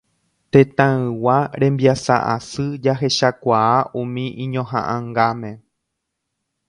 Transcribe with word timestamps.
Tetãygua 0.53 1.35
rembiasa 1.63 2.15
asy 2.35 2.65
jahechakuaa 2.87 3.77
umi 4.01 4.25
iñohaʼãngáme. 4.47 5.51